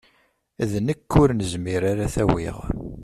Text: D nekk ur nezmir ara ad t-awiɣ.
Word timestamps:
D 0.71 0.73
nekk 0.87 1.11
ur 1.21 1.29
nezmir 1.33 1.81
ara 1.91 2.03
ad 2.07 2.11
t-awiɣ. 2.13 2.57